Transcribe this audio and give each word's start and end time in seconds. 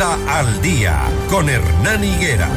Al 0.00 0.62
Día 0.62 1.02
con 1.28 1.50
Hernán 1.50 2.02
Higuera. 2.02 2.48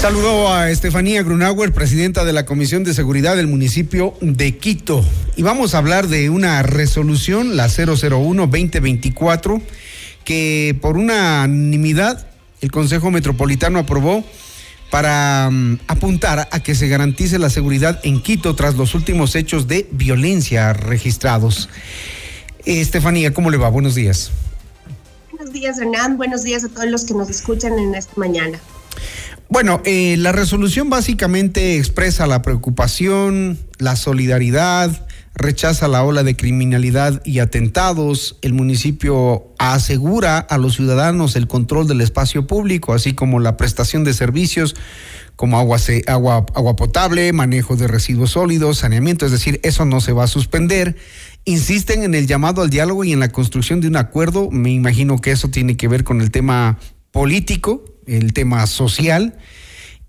Saludo 0.00 0.50
a 0.50 0.70
Estefanía 0.70 1.22
Grunauer, 1.22 1.72
presidenta 1.72 2.24
de 2.24 2.32
la 2.32 2.46
Comisión 2.46 2.84
de 2.84 2.94
Seguridad 2.94 3.36
del 3.36 3.48
municipio 3.48 4.14
de 4.22 4.56
Quito. 4.56 5.04
Y 5.36 5.42
vamos 5.42 5.74
a 5.74 5.78
hablar 5.78 6.08
de 6.08 6.30
una 6.30 6.62
resolución, 6.62 7.54
la 7.54 7.66
001-2024, 7.66 9.60
que 10.24 10.76
por 10.80 10.96
unanimidad 10.96 12.26
el 12.60 12.70
Consejo 12.70 13.10
Metropolitano 13.10 13.78
aprobó 13.78 14.24
para 14.90 15.48
mm, 15.50 15.80
apuntar 15.86 16.48
a 16.50 16.60
que 16.60 16.74
se 16.74 16.88
garantice 16.88 17.38
la 17.38 17.50
seguridad 17.50 18.00
en 18.02 18.20
Quito 18.20 18.54
tras 18.54 18.74
los 18.74 18.94
últimos 18.94 19.34
hechos 19.36 19.68
de 19.68 19.88
violencia 19.92 20.72
registrados. 20.72 21.68
Estefanía, 22.64 23.32
¿cómo 23.32 23.50
le 23.50 23.56
va? 23.56 23.68
Buenos 23.68 23.94
días. 23.94 24.30
Buenos 25.30 25.52
días, 25.54 25.78
Hernán. 25.78 26.18
Buenos 26.18 26.42
días 26.42 26.64
a 26.64 26.68
todos 26.68 26.86
los 26.86 27.04
que 27.04 27.14
nos 27.14 27.30
escuchan 27.30 27.78
en 27.78 27.94
esta 27.94 28.12
mañana. 28.16 28.58
Bueno, 29.48 29.80
eh, 29.84 30.16
la 30.18 30.32
resolución 30.32 30.90
básicamente 30.90 31.76
expresa 31.76 32.26
la 32.26 32.42
preocupación, 32.42 33.58
la 33.78 33.96
solidaridad, 33.96 35.06
rechaza 35.34 35.88
la 35.88 36.04
ola 36.04 36.22
de 36.22 36.36
criminalidad 36.36 37.22
y 37.24 37.38
atentados. 37.38 38.38
El 38.42 38.52
municipio 38.52 39.54
asegura 39.58 40.38
a 40.38 40.58
los 40.58 40.74
ciudadanos 40.74 41.36
el 41.36 41.46
control 41.46 41.86
del 41.86 42.00
espacio 42.00 42.46
público, 42.46 42.92
así 42.92 43.14
como 43.14 43.40
la 43.40 43.56
prestación 43.56 44.04
de 44.04 44.12
servicios 44.12 44.74
como 45.36 45.58
agua, 45.58 46.76
potable, 46.76 47.32
manejo 47.32 47.74
de 47.74 47.88
residuos 47.88 48.32
sólidos, 48.32 48.76
saneamiento, 48.78 49.24
es 49.24 49.32
decir, 49.32 49.58
eso 49.62 49.86
no 49.86 50.02
se 50.02 50.12
va 50.12 50.24
a 50.24 50.26
suspender. 50.26 50.96
Insisten 51.46 52.02
en 52.02 52.14
el 52.14 52.26
llamado 52.26 52.60
al 52.60 52.68
diálogo 52.68 53.04
y 53.04 53.12
en 53.14 53.20
la 53.20 53.30
construcción 53.30 53.80
de 53.80 53.88
un 53.88 53.96
acuerdo. 53.96 54.50
Me 54.50 54.70
imagino 54.70 55.18
que 55.18 55.30
eso 55.30 55.48
tiene 55.48 55.78
que 55.78 55.88
ver 55.88 56.04
con 56.04 56.20
el 56.20 56.30
tema 56.30 56.78
político, 57.10 57.82
el 58.06 58.34
tema 58.34 58.66
social 58.66 59.38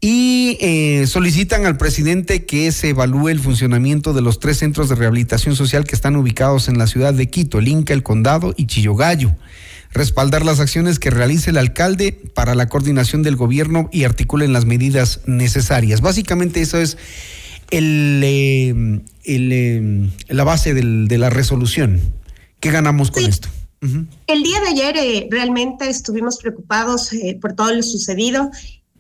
y 0.03 0.57
eh, 0.59 1.05
solicitan 1.05 1.67
al 1.67 1.77
presidente 1.77 2.43
que 2.45 2.71
se 2.71 2.89
evalúe 2.89 3.29
el 3.29 3.39
funcionamiento 3.39 4.13
de 4.13 4.21
los 4.21 4.39
tres 4.39 4.57
centros 4.57 4.89
de 4.89 4.95
rehabilitación 4.95 5.55
social 5.55 5.83
que 5.83 5.95
están 5.95 6.15
ubicados 6.15 6.67
en 6.67 6.79
la 6.79 6.87
ciudad 6.87 7.13
de 7.13 7.29
Quito, 7.29 7.59
el 7.59 7.67
Inca, 7.67 7.93
el 7.93 8.01
Condado 8.01 8.55
y 8.57 8.65
Chillogallo. 8.65 9.35
Respaldar 9.93 10.43
las 10.43 10.59
acciones 10.59 10.97
que 10.97 11.11
realice 11.11 11.51
el 11.51 11.57
alcalde 11.57 12.13
para 12.33 12.55
la 12.55 12.67
coordinación 12.67 13.21
del 13.21 13.35
gobierno 13.35 13.89
y 13.91 14.05
articulen 14.05 14.53
las 14.53 14.65
medidas 14.65 15.21
necesarias. 15.27 16.01
Básicamente 16.01 16.61
eso 16.61 16.79
es 16.79 16.97
el, 17.69 18.21
eh, 18.23 19.01
eh, 19.25 20.09
la 20.29 20.43
base 20.43 20.73
de 20.73 21.17
la 21.17 21.29
resolución. 21.29 22.01
¿Qué 22.59 22.71
ganamos 22.71 23.11
con 23.11 23.23
esto? 23.23 23.49
El 24.27 24.43
día 24.43 24.59
de 24.61 24.67
ayer 24.67 24.97
eh, 24.97 25.27
realmente 25.29 25.89
estuvimos 25.89 26.37
preocupados 26.37 27.11
por 27.39 27.53
todo 27.53 27.73
lo 27.73 27.83
sucedido. 27.83 28.51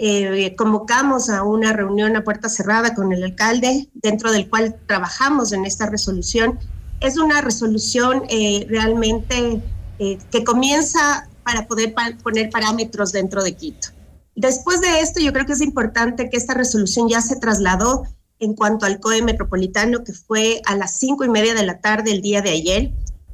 Eh, 0.03 0.55
convocamos 0.57 1.29
a 1.29 1.43
una 1.43 1.73
reunión 1.73 2.15
a 2.15 2.23
puerta 2.23 2.49
cerrada 2.49 2.95
con 2.95 3.13
el 3.13 3.23
alcalde, 3.23 3.87
dentro 3.93 4.31
del 4.31 4.49
cual 4.49 4.75
trabajamos 4.87 5.51
en 5.51 5.65
esta 5.65 5.85
resolución. 5.85 6.59
Es 6.99 7.17
una 7.17 7.41
resolución 7.41 8.23
realmente 8.67 9.61
que 9.97 10.43
comienza 10.43 11.29
para 11.43 11.67
poder 11.67 11.93
poner 12.23 12.49
parámetros 12.49 13.11
dentro 13.11 13.43
de 13.43 13.55
Quito. 13.55 13.89
Después 14.35 14.81
de 14.81 15.01
esto, 15.01 15.19
yo 15.19 15.33
creo 15.33 15.45
que 15.45 15.53
es 15.53 15.61
importante 15.61 16.29
que 16.29 16.37
esta 16.37 16.55
resolución 16.55 17.07
ya 17.07 17.21
se 17.21 17.35
trasladó 17.35 18.07
en 18.39 18.55
cuanto 18.55 18.87
al 18.87 18.99
COE 18.99 19.21
metropolitano, 19.21 20.03
que 20.03 20.13
fue 20.13 20.61
a 20.65 20.75
las 20.75 20.97
cinco 20.97 21.23
y 21.23 21.29
media 21.29 21.53
de 21.53 21.65
la 21.65 21.79
tarde 21.79 22.11
el 22.11 22.21
día 22.21 22.41
de 22.41 22.49
ayer 22.49 22.91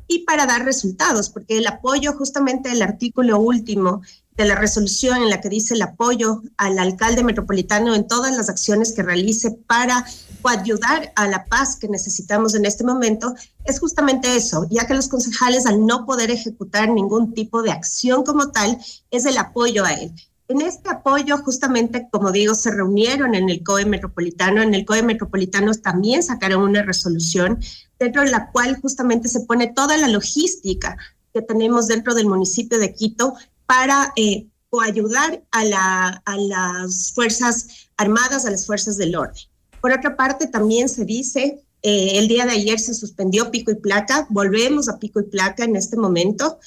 y 0.08 0.20
para 0.20 0.46
dar 0.46 0.66
resultados, 0.66 1.30
porque 1.30 1.58
el 1.58 1.68
apoyo, 1.68 2.14
justamente 2.14 2.72
el 2.72 2.82
artículo 2.82 3.40
último 3.40 4.02
de 4.38 4.46
la 4.46 4.56
resolución 4.56 5.24
en 5.24 5.30
la 5.30 5.42
que 5.42 5.50
dice 5.50 5.74
el 5.74 5.82
apoyo 5.82 6.44
al 6.58 6.78
alcalde 6.78 7.24
metropolitano 7.24 7.96
en 7.96 8.08
todas 8.08 8.38
las 8.38 8.50
acciones 8.50 8.94
que 8.94 9.04
realice 9.04 9.52
para 9.52 10.06
ayudar 10.44 11.12
a 11.16 11.28
la 11.28 11.46
paz 11.46 11.76
que 11.76 11.90
necesitamos 11.90 12.56
en 12.56 12.66
este 12.66 12.84
momento, 12.84 13.34
es 13.66 13.80
justamente 13.80 14.36
eso, 14.36 14.66
ya 14.70 14.88
que 14.88 14.94
los 14.94 15.10
concejales 15.10 15.66
al 15.66 15.86
no 15.86 16.06
poder 16.06 16.32
ejecutar 16.32 16.90
ningún 16.90 17.34
tipo 17.34 17.62
de 17.64 17.72
acción 17.72 18.24
como 18.24 18.52
tal, 18.52 18.78
es 19.12 19.26
el 19.26 19.38
apoyo 19.38 19.84
a 19.84 19.94
él. 19.94 20.14
En 20.50 20.62
este 20.62 20.90
apoyo, 20.90 21.38
justamente, 21.40 22.08
como 22.10 22.32
digo, 22.32 22.56
se 22.56 22.72
reunieron 22.72 23.36
en 23.36 23.50
el 23.50 23.64
COE 23.64 23.86
Metropolitano. 23.86 24.62
En 24.62 24.74
el 24.74 24.86
COE 24.86 25.04
Metropolitano 25.04 25.74
también 25.74 26.24
sacaron 26.24 26.64
una 26.64 26.84
resolución 26.84 27.60
dentro 28.00 28.22
de 28.22 28.32
la 28.32 28.50
cual 28.52 28.80
justamente 28.80 29.28
se 29.28 29.42
pone 29.42 29.74
toda 29.74 29.98
la 29.98 30.08
logística 30.08 30.96
que 31.34 31.42
tenemos 31.42 31.88
dentro 31.88 32.16
del 32.16 32.28
municipio 32.28 32.80
de 32.80 32.94
Quito 32.94 33.34
para 33.68 34.12
eh, 34.16 34.48
ayudar 34.84 35.44
a, 35.52 35.64
la, 35.64 36.22
a 36.26 36.38
las 36.38 37.12
Fuerzas 37.14 37.68
Armadas, 37.98 38.46
a 38.46 38.52
las 38.52 38.66
Fuerzas 38.66 38.98
del 38.98 39.16
Orden. 39.16 39.44
Por 39.82 39.92
otra 39.92 40.16
parte, 40.16 40.48
también 40.48 40.90
se 40.90 41.06
dice, 41.06 41.64
eh, 41.84 42.18
el 42.18 42.28
día 42.28 42.46
de 42.46 42.54
ayer 42.54 42.80
se 42.80 42.94
suspendió 42.94 43.52
pico 43.52 43.72
y 43.72 43.76
placa, 43.76 44.28
volvemos 44.30 44.90
a 44.90 44.98
pico 44.98 45.20
y 45.20 45.24
placa 45.24 45.64
en 45.64 45.76
este 45.76 45.98
momento. 45.98 46.60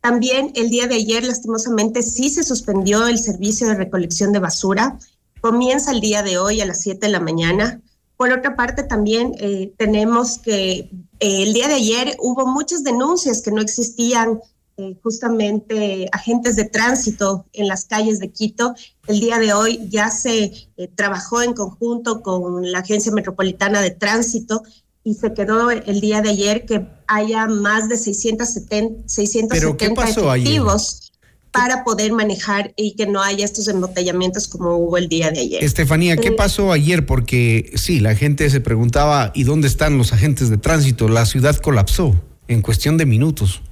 También 0.00 0.52
el 0.54 0.70
día 0.70 0.86
de 0.86 0.96
ayer, 0.96 1.24
lastimosamente, 1.24 2.02
sí 2.02 2.30
se 2.30 2.44
suspendió 2.44 3.06
el 3.06 3.18
servicio 3.18 3.68
de 3.68 3.74
recolección 3.74 4.32
de 4.32 4.38
basura. 4.38 4.98
Comienza 5.40 5.92
el 5.92 6.00
día 6.00 6.22
de 6.22 6.38
hoy 6.38 6.60
a 6.60 6.66
las 6.66 6.82
7 6.82 7.06
de 7.06 7.12
la 7.12 7.20
mañana. 7.20 7.80
Por 8.16 8.32
otra 8.32 8.56
parte, 8.56 8.82
también 8.82 9.34
eh, 9.38 9.72
tenemos 9.76 10.38
que 10.38 10.90
eh, 11.20 11.42
el 11.42 11.52
día 11.52 11.68
de 11.68 11.74
ayer 11.74 12.16
hubo 12.20 12.46
muchas 12.46 12.84
denuncias 12.84 13.42
que 13.42 13.52
no 13.52 13.60
existían 13.60 14.40
eh, 14.78 14.96
justamente 15.02 16.08
agentes 16.12 16.56
de 16.56 16.64
tránsito 16.64 17.44
en 17.52 17.68
las 17.68 17.84
calles 17.84 18.20
de 18.20 18.30
Quito. 18.30 18.74
El 19.06 19.20
día 19.20 19.38
de 19.38 19.52
hoy 19.52 19.80
ya 19.88 20.10
se 20.10 20.52
trabajó 20.94 21.42
en 21.42 21.52
conjunto 21.52 22.22
con 22.22 22.70
la 22.70 22.78
Agencia 22.78 23.12
Metropolitana 23.12 23.82
de 23.82 23.90
Tránsito 23.90 24.62
y 25.04 25.14
se 25.14 25.34
quedó 25.34 25.70
el 25.70 26.00
día 26.00 26.20
de 26.20 26.30
ayer 26.30 26.64
que 26.64 26.86
haya 27.06 27.46
más 27.46 27.88
de 27.88 27.96
670, 27.96 29.08
670 29.08 29.54
¿Pero 29.54 29.76
qué 29.76 29.90
pasó 29.90 30.32
efectivos 30.32 31.10
para 31.50 31.82
poder 31.82 32.12
manejar 32.12 32.72
y 32.76 32.94
que 32.94 33.06
no 33.06 33.22
haya 33.22 33.44
estos 33.44 33.68
embotellamientos 33.68 34.46
como 34.46 34.76
hubo 34.76 34.96
el 34.96 35.08
día 35.08 35.30
de 35.30 35.40
ayer. 35.40 35.64
Estefanía, 35.64 36.16
¿qué 36.16 36.30
pasó 36.30 36.72
ayer? 36.72 37.06
Porque 37.06 37.72
sí, 37.74 38.00
la 38.00 38.14
gente 38.14 38.48
se 38.50 38.60
preguntaba, 38.60 39.32
¿y 39.34 39.44
dónde 39.44 39.66
están 39.66 39.98
los 39.98 40.12
agentes 40.12 40.50
de 40.50 40.58
tránsito? 40.58 41.08
La 41.08 41.26
ciudad 41.26 41.56
colapsó 41.56 42.14
en 42.46 42.62
cuestión 42.62 42.96
de 42.96 43.06
minutos. 43.06 43.62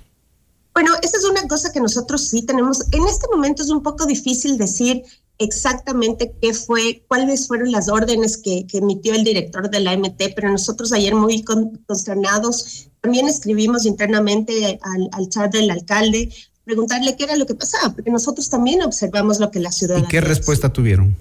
Bueno, 0.76 0.92
esa 1.00 1.16
es 1.16 1.24
una 1.24 1.48
cosa 1.48 1.72
que 1.72 1.80
nosotros 1.80 2.28
sí 2.28 2.42
tenemos. 2.42 2.82
En 2.92 3.06
este 3.06 3.26
momento 3.32 3.62
es 3.62 3.70
un 3.70 3.82
poco 3.82 4.04
difícil 4.04 4.58
decir 4.58 5.04
exactamente 5.38 6.34
qué 6.42 6.52
fue, 6.52 7.02
cuáles 7.08 7.46
fueron 7.46 7.72
las 7.72 7.88
órdenes 7.88 8.36
que, 8.36 8.66
emitió 8.74 9.14
el 9.14 9.24
director 9.24 9.70
de 9.70 9.80
la 9.80 9.96
MT, 9.96 10.34
pero 10.34 10.50
nosotros 10.50 10.92
ayer 10.92 11.14
muy 11.14 11.42
consternados 11.42 12.90
también 13.00 13.26
escribimos 13.26 13.86
internamente 13.86 14.78
al, 15.12 15.28
chat 15.30 15.50
del 15.50 15.70
alcalde 15.70 16.28
preguntarle 16.64 17.16
qué 17.16 17.24
era 17.24 17.36
lo 17.36 17.46
que 17.46 17.54
pasaba, 17.54 17.94
porque 17.94 18.10
nosotros 18.10 18.50
también 18.50 18.82
observamos 18.82 19.40
lo 19.40 19.50
que 19.50 19.60
la 19.60 19.72
ciudad. 19.72 19.96
¿Y 19.96 20.02
qué 20.02 20.20
respuesta 20.20 20.70
tuvieron? 20.70 21.16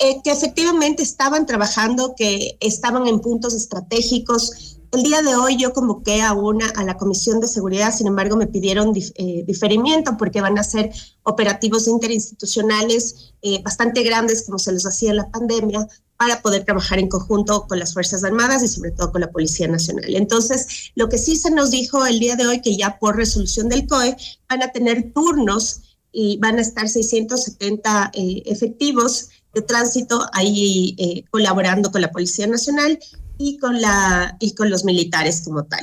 Eh, 0.00 0.16
que 0.24 0.32
efectivamente 0.32 1.04
estaban 1.04 1.46
trabajando, 1.46 2.16
que 2.16 2.56
estaban 2.58 3.06
en 3.06 3.20
puntos 3.20 3.54
estratégicos, 3.54 4.79
el 4.92 5.02
día 5.04 5.22
de 5.22 5.36
hoy 5.36 5.56
yo 5.56 5.72
convoqué 5.72 6.20
a 6.20 6.32
una 6.32 6.66
a 6.70 6.82
la 6.84 6.96
Comisión 6.96 7.40
de 7.40 7.46
Seguridad, 7.46 7.94
sin 7.94 8.08
embargo 8.08 8.36
me 8.36 8.48
pidieron 8.48 8.92
eh, 8.96 9.44
diferimiento 9.46 10.16
porque 10.16 10.40
van 10.40 10.58
a 10.58 10.64
ser 10.64 10.90
operativos 11.22 11.86
interinstitucionales 11.86 13.34
eh, 13.42 13.62
bastante 13.62 14.02
grandes 14.02 14.42
como 14.44 14.58
se 14.58 14.72
los 14.72 14.84
hacía 14.86 15.10
en 15.10 15.18
la 15.18 15.30
pandemia 15.30 15.86
para 16.16 16.42
poder 16.42 16.64
trabajar 16.64 16.98
en 16.98 17.08
conjunto 17.08 17.66
con 17.68 17.78
las 17.78 17.94
Fuerzas 17.94 18.24
Armadas 18.24 18.62
y 18.62 18.68
sobre 18.68 18.90
todo 18.90 19.12
con 19.12 19.20
la 19.20 19.30
Policía 19.30 19.68
Nacional. 19.68 20.14
Entonces, 20.16 20.90
lo 20.96 21.08
que 21.08 21.18
sí 21.18 21.36
se 21.36 21.50
nos 21.50 21.70
dijo 21.70 22.04
el 22.04 22.18
día 22.18 22.36
de 22.36 22.46
hoy 22.46 22.60
que 22.60 22.76
ya 22.76 22.98
por 22.98 23.16
resolución 23.16 23.68
del 23.68 23.86
COE 23.86 24.16
van 24.48 24.62
a 24.62 24.72
tener 24.72 25.12
turnos 25.12 25.96
y 26.12 26.38
van 26.38 26.58
a 26.58 26.62
estar 26.62 26.88
670 26.88 28.10
eh, 28.12 28.42
efectivos 28.46 29.28
de 29.54 29.62
tránsito 29.62 30.26
ahí 30.32 31.24
colaborando 31.30 31.90
con 31.90 32.00
la 32.00 32.12
Policía 32.12 32.46
Nacional 32.46 33.00
y 33.42 33.56
con, 33.56 33.80
la, 33.80 34.36
y 34.38 34.54
con 34.54 34.68
los 34.68 34.84
militares 34.84 35.40
como 35.40 35.64
tal. 35.64 35.80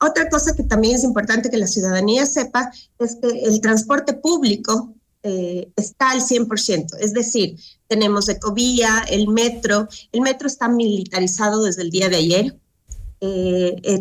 Otra 0.00 0.28
cosa 0.28 0.56
que 0.56 0.64
también 0.64 0.96
es 0.96 1.04
importante 1.04 1.50
que 1.50 1.56
la 1.56 1.68
ciudadanía 1.68 2.26
sepa 2.26 2.70
es 2.98 3.16
que 3.22 3.44
el 3.44 3.60
transporte 3.60 4.12
público 4.12 4.92
eh, 5.22 5.70
está 5.76 6.10
al 6.10 6.20
100%, 6.20 6.96
es 7.00 7.12
decir, 7.12 7.56
tenemos 7.86 8.28
ecovía, 8.28 9.04
el 9.08 9.28
metro, 9.28 9.88
el 10.10 10.20
metro 10.20 10.48
está 10.48 10.68
militarizado 10.68 11.62
desde 11.62 11.82
el 11.82 11.90
día 11.90 12.08
de 12.08 12.16
ayer, 12.16 12.58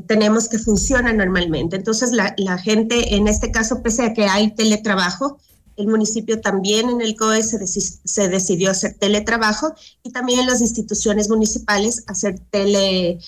tenemos 0.08 0.50
que 0.50 0.60
funciona 0.60 1.13
normalmente. 1.13 1.75
Entonces, 1.75 2.12
la, 2.12 2.36
la, 2.38 2.58
gente, 2.58 3.16
en 3.16 3.28
este 3.28 3.50
caso, 3.51 3.81
pese 3.81 4.04
a 4.04 4.13
que 4.13 4.25
hay 4.25 4.54
teletrabajo, 4.54 5.40
el 5.77 5.88
municipio 5.88 6.39
también 6.39 6.89
en 6.89 7.01
el 7.01 7.16
COE 7.16 7.44
se, 7.44 8.30
decidió 8.30 8.72
hacer 8.72 8.95
teletrabajo 8.98 9.74
y 10.04 10.12
también 10.12 10.39
en 10.39 10.48
las 10.48 10.62
instituciones 10.62 11.30
municipales 11.30 12.04
hacer 12.07 12.39
eh, 12.54 13.19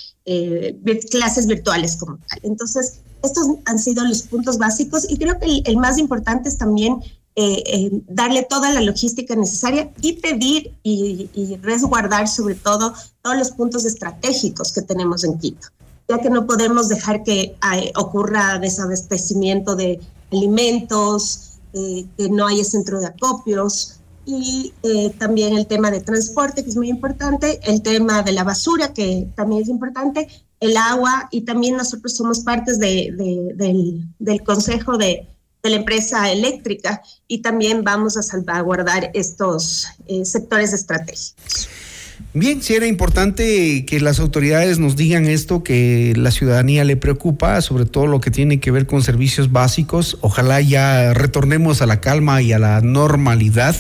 clases 1.12 1.48
virtuales 1.48 1.98
como 1.98 2.18
tal. 2.18 2.40
Entonces, 2.44 3.02
estos 3.24 3.48
han 3.66 3.80
sido 3.80 4.06
los 4.06 4.24
puntos 4.24 4.58
básicos 4.58 5.06
y 5.10 5.18
creo 5.18 5.40
que 5.40 5.62
el, 5.66 5.78
más 5.78 5.98
importante 5.98 6.50
es 6.50 6.58
también 6.58 6.98
eh, 7.36 7.64
eh, 7.66 7.92
darle 8.08 8.44
toda 8.44 8.72
la 8.72 8.82
logística 8.82 9.36
necesaria 9.36 9.92
y 10.02 10.14
pedir 10.14 10.74
y, 10.84 11.30
y, 11.34 11.58
resguardar 11.58 12.28
sobre 12.28 12.56
todo 12.56 12.94
todos 13.22 13.38
los 13.38 13.52
puntos 13.52 13.86
estratégicos 13.86 14.72
que 14.72 14.82
tenemos 14.82 15.24
en 15.24 15.38
Quito, 15.38 15.68
ya 16.08 16.20
que 16.20 16.30
no 16.30 16.48
podemos 16.48 16.90
dejar 16.90 17.24
que 17.24 17.56
ocurra 17.96 18.58
desabastecimiento 18.58 19.76
de 19.76 20.00
alimentos, 20.32 21.57
eh, 21.78 22.06
que 22.18 22.30
no 22.30 22.48
haya 22.48 22.64
centro 22.64 23.00
de 23.00 23.08
acopios 23.08 24.00
y 24.26 24.74
eh, 24.84 25.12
también 25.18 25.56
el 25.56 25.68
tema 25.68 25.92
de 25.92 26.02
transporte, 26.02 26.64
que 26.64 26.70
es 26.70 26.76
muy 26.76 26.90
importante, 26.90 27.60
el 27.64 27.82
tema 27.82 28.24
de 28.24 28.32
la 28.32 28.44
basura, 28.44 28.94
que 28.94 29.28
también 29.36 29.62
es 29.62 29.70
importante, 29.70 30.28
el 30.60 30.76
agua 30.76 31.30
y 31.32 31.42
también 31.42 31.78
nosotros 31.78 32.16
somos 32.16 32.40
partes 32.40 32.80
de, 32.80 33.14
del, 33.56 34.06
del, 34.18 34.44
consejo 34.44 34.98
de, 34.98 35.28
de, 35.62 35.70
la 35.70 35.76
empresa 35.76 36.32
eléctrica 36.32 37.02
y 37.28 37.42
también 37.44 37.84
vamos 37.84 38.18
a 38.18 38.24
salvaguardar 38.24 39.12
estos 39.14 39.86
eh, 40.08 40.26
sectores 40.26 40.74
estratégicos. 40.74 41.70
Bien, 42.34 42.62
sí 42.62 42.74
era 42.74 42.88
importante 42.88 43.86
que 43.86 44.00
las 44.00 44.20
autoridades 44.20 44.80
nos 44.80 44.96
digan 44.96 45.26
esto, 45.26 45.64
que 45.64 46.14
la 46.16 46.32
ciudadanía 46.32 46.84
le 46.84 46.96
preocupa, 46.96 47.62
sobre 47.62 47.86
todo 47.86 48.08
lo 48.08 48.22
que 48.22 48.32
tiene 48.32 48.60
que 48.60 48.72
ver 48.72 48.86
con 48.86 49.02
servicios 49.04 49.52
básicos. 49.52 50.18
Ojalá 50.22 50.62
ya 50.62 51.14
retornemos 51.14 51.82
a 51.82 51.86
la 51.86 52.02
calma 52.02 52.42
y 52.42 52.54
a 52.54 52.60
la 52.60 52.82
normalidad. 52.82 53.76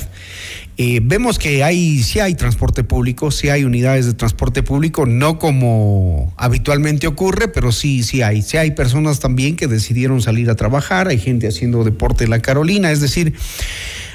Eh, 0.80 1.00
vemos 1.04 1.40
que 1.40 1.64
hay, 1.64 2.04
sí 2.04 2.20
hay 2.20 2.36
transporte 2.36 2.84
público, 2.84 3.32
sí 3.32 3.50
hay 3.50 3.64
unidades 3.64 4.06
de 4.06 4.14
transporte 4.14 4.62
público, 4.62 5.08
no 5.08 5.40
como 5.40 6.32
habitualmente 6.38 7.08
ocurre, 7.08 7.48
pero 7.48 7.72
sí, 7.72 8.04
sí 8.04 8.22
hay. 8.22 8.44
Sí 8.44 8.58
hay 8.58 8.72
personas 8.72 9.20
también 9.20 9.56
que 9.56 9.68
decidieron 9.68 10.22
salir 10.22 10.52
a 10.52 10.56
trabajar, 10.56 11.08
hay 11.08 11.18
gente 11.18 11.48
haciendo 11.48 11.84
deporte 11.84 12.26
en 12.26 12.30
la 12.30 12.44
Carolina, 12.44 12.92
es 12.92 13.02
decir, 13.02 13.34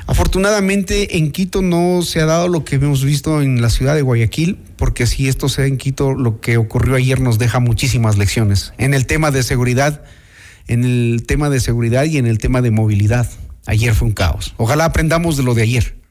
Afortunadamente 0.07 1.17
en 1.19 1.31
Quito 1.31 1.63
no 1.63 2.03
se 2.03 2.21
ha 2.21 2.27
dado 2.27 2.49
lo 2.49 2.65
que 2.65 2.77
hemos 2.77 3.05
visto 3.05 3.41
en 3.41 3.63
la 3.63 3.71
ciudad 3.71 3.95
de 3.95 4.03
Guayaquil, 4.03 4.59
porque 4.77 5.07
si 5.07 5.29
esto 5.29 5.49
se 5.49 5.67
en 5.67 5.79
Quito, 5.79 6.13
lo 6.13 6.41
que 6.41 6.57
ocurrió 6.57 6.97
ayer 6.97 7.21
nos 7.21 7.39
deja 7.39 7.61
muchísimas 7.61 8.19
lecciones 8.19 8.73
en 8.79 8.95
el 8.95 9.07
tema 9.07 9.31
de 9.31 9.43
seguridad, 9.43 10.03
en 10.67 10.85
el 10.85 11.25
tema 11.27 11.51
de 11.51 11.61
seguridad 11.61 12.05
y 12.05 12.19
en 12.19 12.27
el 12.27 12.39
tema 12.39 12.63
de 12.63 12.71
movilidad. 12.71 13.29
Ayer 13.67 13.95
fue 13.95 14.09
un 14.09 14.15
caos. 14.15 14.55
Ojalá 14.57 14.87
aprendamos 14.87 15.37
de 15.37 15.45
lo 15.45 15.55
de 15.55 15.63
ayer. 15.63 16.03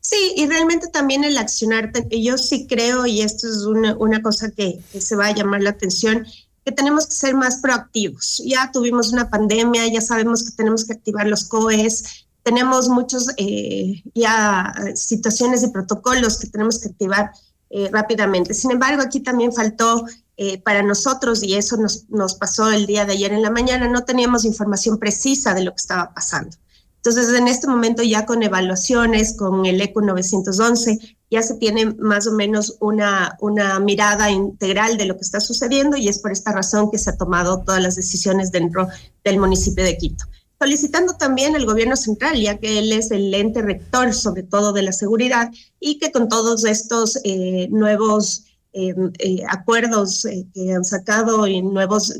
Sí, 0.00 0.34
y 0.36 0.46
realmente 0.46 0.88
también 0.88 1.24
el 1.24 1.38
accionar, 1.38 1.90
yo 2.10 2.36
sí 2.36 2.66
creo, 2.68 3.06
y 3.06 3.22
esto 3.22 3.48
es 3.48 3.62
una, 3.62 3.96
una 3.96 4.20
cosa 4.20 4.50
que 4.50 4.78
se 4.98 5.16
va 5.16 5.28
a 5.28 5.34
llamar 5.34 5.62
la 5.62 5.70
atención, 5.70 6.26
que 6.64 6.72
tenemos 6.72 7.06
que 7.06 7.14
ser 7.14 7.34
más 7.34 7.58
proactivos. 7.58 8.42
Ya 8.44 8.70
tuvimos 8.70 9.12
una 9.12 9.30
pandemia, 9.30 9.86
ya 9.86 10.00
sabemos 10.00 10.44
que 10.44 10.56
tenemos 10.56 10.84
que 10.84 10.92
activar 10.92 11.26
los 11.26 11.44
COEs, 11.44 12.26
tenemos 12.44 12.88
muchos 12.88 13.28
eh, 13.38 14.02
ya 14.14 14.72
situaciones 14.94 15.64
y 15.64 15.68
protocolos 15.68 16.38
que 16.38 16.46
tenemos 16.46 16.78
que 16.78 16.90
activar 16.90 17.32
eh, 17.70 17.88
rápidamente. 17.90 18.54
Sin 18.54 18.70
embargo, 18.70 19.02
aquí 19.02 19.20
también 19.20 19.52
faltó 19.52 20.04
eh, 20.36 20.60
para 20.60 20.82
nosotros, 20.82 21.42
y 21.42 21.54
eso 21.54 21.76
nos, 21.76 22.08
nos 22.10 22.34
pasó 22.34 22.70
el 22.70 22.86
día 22.86 23.06
de 23.06 23.14
ayer 23.14 23.32
en 23.32 23.42
la 23.42 23.50
mañana, 23.50 23.88
no 23.88 24.04
teníamos 24.04 24.44
información 24.44 24.98
precisa 24.98 25.54
de 25.54 25.64
lo 25.64 25.72
que 25.72 25.80
estaba 25.80 26.12
pasando. 26.12 26.56
Entonces, 26.96 27.36
en 27.36 27.48
este 27.48 27.66
momento 27.66 28.02
ya 28.02 28.26
con 28.26 28.42
evaluaciones, 28.42 29.36
con 29.36 29.64
el 29.66 29.80
ECO 29.80 30.02
911, 30.02 31.16
ya 31.30 31.42
se 31.42 31.54
tiene 31.54 31.94
más 31.94 32.26
o 32.26 32.32
menos 32.32 32.76
una, 32.80 33.36
una 33.40 33.80
mirada 33.80 34.30
integral 34.30 34.96
de 34.96 35.06
lo 35.06 35.16
que 35.16 35.22
está 35.22 35.40
sucediendo 35.40 35.96
y 35.96 36.08
es 36.08 36.18
por 36.18 36.32
esta 36.32 36.52
razón 36.52 36.90
que 36.90 36.98
se 36.98 37.10
ha 37.10 37.16
tomado 37.16 37.60
todas 37.60 37.82
las 37.82 37.96
decisiones 37.96 38.52
dentro 38.52 38.88
del 39.22 39.38
municipio 39.38 39.84
de 39.84 39.96
Quito 39.96 40.24
solicitando 40.64 41.12
también 41.18 41.54
al 41.54 41.66
gobierno 41.66 41.94
central, 41.94 42.40
ya 42.40 42.56
que 42.56 42.78
él 42.78 42.90
es 42.90 43.10
el 43.10 43.34
ente 43.34 43.60
rector 43.60 44.14
sobre 44.14 44.44
todo 44.44 44.72
de 44.72 44.80
la 44.80 44.92
seguridad 44.92 45.50
y 45.78 45.98
que 45.98 46.10
con 46.10 46.26
todos 46.30 46.64
estos 46.64 47.18
eh, 47.22 47.68
nuevos 47.70 48.46
em, 48.72 49.12
eh, 49.18 49.42
acuerdos 49.46 50.24
eh, 50.24 50.46
que 50.54 50.72
han 50.72 50.86
sacado 50.86 51.46
y 51.46 51.60
nuevos 51.60 52.14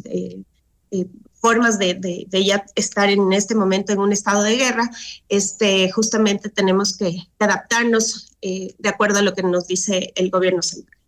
formas 1.32 1.78
de, 1.78 1.94
de, 1.94 2.44
ya 2.44 2.66
estar 2.74 3.08
en 3.08 3.32
este 3.32 3.54
momento 3.54 3.94
en 3.94 4.00
un 4.00 4.12
estado 4.12 4.42
de 4.42 4.56
guerra, 4.56 4.90
este, 5.30 5.90
justamente 5.90 6.50
tenemos 6.50 6.96
que 6.96 7.16
adaptarnos 7.38 8.36
de 8.42 8.88
acuerdo 8.88 9.20
a 9.20 9.22
lo 9.22 9.34
que 9.34 9.42
nos 9.42 9.66
dice 9.66 10.12
el 10.16 10.30
gobierno 10.30 10.60
central. 10.60 11.03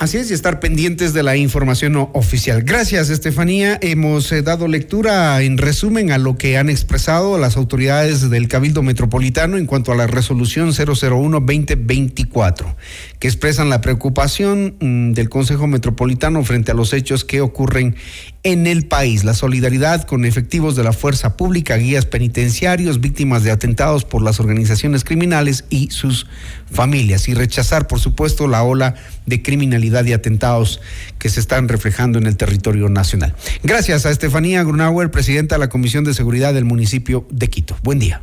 Así 0.00 0.16
es, 0.16 0.30
y 0.30 0.32
estar 0.32 0.60
pendientes 0.60 1.12
de 1.12 1.22
la 1.22 1.36
información 1.36 1.94
oficial. 2.14 2.62
Gracias, 2.62 3.10
Estefanía. 3.10 3.78
Hemos 3.82 4.32
eh, 4.32 4.40
dado 4.40 4.66
lectura 4.66 5.42
en 5.42 5.58
resumen 5.58 6.10
a 6.10 6.16
lo 6.16 6.38
que 6.38 6.56
han 6.56 6.70
expresado 6.70 7.36
las 7.36 7.58
autoridades 7.58 8.30
del 8.30 8.48
Cabildo 8.48 8.82
Metropolitano 8.82 9.58
en 9.58 9.66
cuanto 9.66 9.92
a 9.92 9.94
la 9.94 10.06
resolución 10.06 10.70
001-2024, 10.70 12.76
que 13.18 13.28
expresan 13.28 13.68
la 13.68 13.82
preocupación 13.82 14.76
mm, 14.80 15.12
del 15.12 15.28
Consejo 15.28 15.66
Metropolitano 15.66 16.42
frente 16.44 16.70
a 16.70 16.74
los 16.74 16.94
hechos 16.94 17.26
que 17.26 17.42
ocurren 17.42 17.94
en 18.42 18.66
el 18.66 18.86
país. 18.86 19.24
La 19.24 19.34
solidaridad 19.34 20.04
con 20.04 20.24
efectivos 20.24 20.76
de 20.76 20.84
la 20.84 20.92
fuerza 20.92 21.36
pública, 21.36 21.76
guías 21.76 22.06
penitenciarios, 22.06 23.00
víctimas 23.00 23.44
de 23.44 23.50
atentados 23.50 24.04
por 24.04 24.22
las 24.22 24.40
organizaciones 24.40 25.04
criminales 25.04 25.64
y 25.68 25.90
sus 25.90 26.26
familias. 26.70 27.28
Y 27.28 27.34
rechazar, 27.34 27.86
por 27.86 28.00
supuesto, 28.00 28.48
la 28.48 28.62
ola 28.62 28.94
de 29.26 29.42
criminalidad 29.42 30.04
y 30.04 30.12
atentados 30.12 30.80
que 31.18 31.28
se 31.28 31.40
están 31.40 31.68
reflejando 31.68 32.18
en 32.18 32.26
el 32.26 32.36
territorio 32.36 32.88
nacional. 32.88 33.34
Gracias 33.62 34.06
a 34.06 34.10
Estefanía 34.10 34.62
Grunauer, 34.62 35.10
presidenta 35.10 35.56
de 35.56 35.60
la 35.60 35.68
Comisión 35.68 36.04
de 36.04 36.14
Seguridad 36.14 36.54
del 36.54 36.64
municipio 36.64 37.26
de 37.30 37.48
Quito. 37.48 37.76
Buen 37.82 37.98
día. 37.98 38.22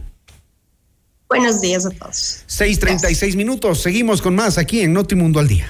Buenos 1.29 1.59
días 1.59 1.85
a 1.85 1.89
todos. 1.89 2.45
6.36 2.47 3.35
minutos. 3.35 3.81
Seguimos 3.81 4.21
con 4.21 4.35
más 4.35 4.57
aquí 4.57 4.79
en 4.79 4.93
Notimundo 4.93 5.39
al 5.39 5.47
Día. 5.47 5.67